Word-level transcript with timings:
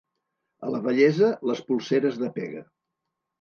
A 0.67 0.71
la 0.75 0.79
vellesa, 0.87 1.29
les 1.51 1.61
polseres 1.67 2.19
de 2.23 2.31
pega. 2.39 2.65